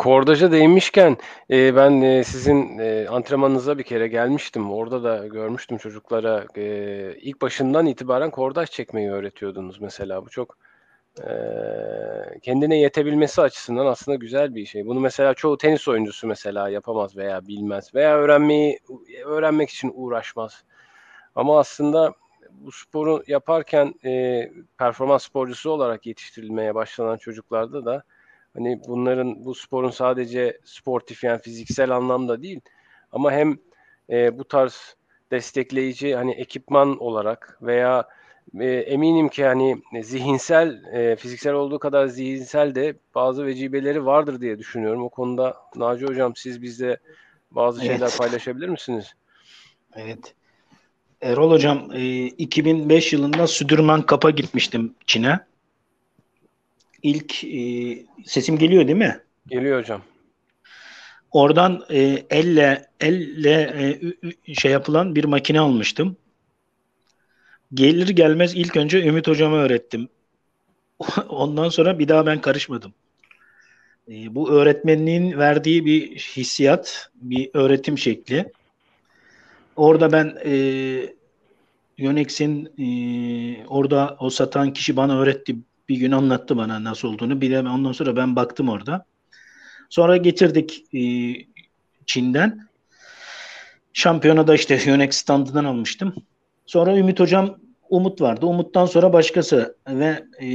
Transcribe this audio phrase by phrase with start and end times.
[0.00, 1.16] Kordaja değinmişken
[1.50, 4.72] e, ben e, sizin e, antrenmanınıza bir kere gelmiştim.
[4.72, 10.26] Orada da görmüştüm çocuklara e, ilk başından itibaren kordaj çekmeyi öğretiyordunuz mesela.
[10.26, 10.56] Bu çok
[11.18, 11.30] e,
[12.42, 14.86] kendine yetebilmesi açısından aslında güzel bir şey.
[14.86, 18.78] Bunu mesela çoğu tenis oyuncusu mesela yapamaz veya bilmez veya öğrenmeyi
[19.24, 20.64] öğrenmek için uğraşmaz.
[21.34, 22.12] Ama aslında
[22.50, 24.42] bu sporu yaparken e,
[24.78, 28.02] performans sporcusu olarak yetiştirilmeye başlanan çocuklarda da
[28.54, 32.60] Hani bunların bu sporun sadece sportif yani fiziksel anlamda değil
[33.12, 33.58] ama hem
[34.10, 34.96] e, bu tarz
[35.30, 38.08] destekleyici hani ekipman olarak veya
[38.60, 44.58] e, eminim ki hani zihinsel e, fiziksel olduğu kadar zihinsel de bazı vecibeleri vardır diye
[44.58, 45.02] düşünüyorum.
[45.02, 46.96] O konuda Naci hocam siz bizde
[47.50, 47.90] bazı evet.
[47.90, 49.14] şeyler paylaşabilir misiniz?
[49.96, 50.34] Evet.
[51.20, 55.40] Erol hocam e, 2005 yılında Südürman Kap'a gitmiştim Çin'e
[57.02, 57.58] ilk e,
[58.24, 59.20] sesim geliyor değil mi?
[59.46, 60.02] Geliyor hocam.
[61.30, 63.60] Oradan e, elle elle
[64.46, 66.16] e, şey yapılan bir makine almıştım.
[67.74, 70.08] Gelir gelmez ilk önce Ümit hocama öğrettim.
[71.28, 72.94] Ondan sonra bir daha ben karışmadım.
[74.08, 78.52] E, bu öğretmenliğin verdiği bir hissiyat, bir öğretim şekli.
[79.76, 80.52] Orada ben e,
[81.98, 82.86] Yönex'in e,
[83.66, 85.56] orada o satan kişi bana öğretti
[85.90, 87.40] bir gün anlattı bana nasıl olduğunu.
[87.40, 89.04] De ondan sonra ben baktım orada.
[89.88, 91.00] Sonra getirdik e,
[92.06, 92.68] Çin'den.
[93.92, 96.14] Şampiyonada işte Yonex standından almıştım.
[96.66, 98.46] Sonra Ümit Hocam Umut vardı.
[98.46, 100.46] Umut'tan sonra başkası ve e,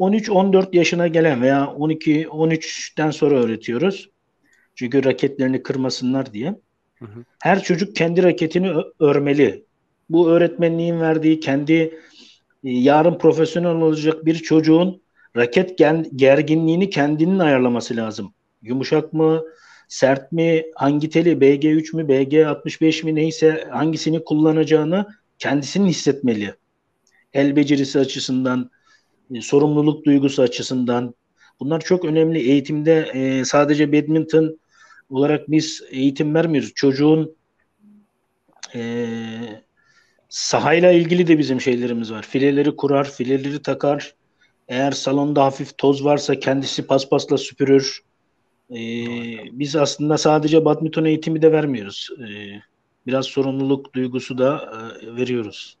[0.00, 4.10] 13-14 yaşına gelen veya 12-13'ten sonra öğretiyoruz.
[4.74, 6.54] Çünkü raketlerini kırmasınlar diye.
[6.98, 7.24] Hı hı.
[7.42, 9.64] Her çocuk kendi raketini örmeli.
[10.10, 11.98] Bu öğretmenliğin verdiği kendi
[12.62, 15.02] yarın profesyonel olacak bir çocuğun
[15.36, 15.78] raket
[16.16, 18.34] gerginliğini kendinin ayarlaması lazım.
[18.62, 19.44] Yumuşak mı,
[19.88, 25.06] sert mi, hangi teli BG3 mü, BG65 mi neyse hangisini kullanacağını
[25.38, 26.54] kendisinin hissetmeli.
[27.32, 28.70] El becerisi açısından,
[29.34, 31.14] e, sorumluluk duygusu açısından
[31.60, 32.38] bunlar çok önemli.
[32.38, 34.58] Eğitimde e, sadece badminton
[35.10, 36.72] olarak biz eğitim vermiyoruz.
[36.74, 37.36] Çocuğun
[38.74, 38.80] e,
[40.28, 42.22] Sahayla ilgili de bizim şeylerimiz var.
[42.22, 44.14] Fileleri kurar, fileleri takar.
[44.68, 48.00] Eğer salonda hafif toz varsa kendisi paspasla süpürür.
[48.70, 48.76] Ee,
[49.52, 52.08] biz aslında sadece badminton eğitimi de vermiyoruz.
[52.20, 52.62] Ee,
[53.06, 54.70] biraz sorumluluk duygusu da
[55.02, 55.76] e, veriyoruz.